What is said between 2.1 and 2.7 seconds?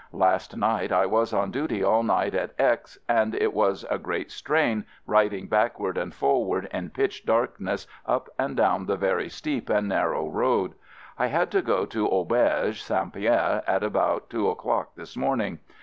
at